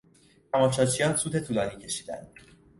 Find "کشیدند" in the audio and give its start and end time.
1.85-2.29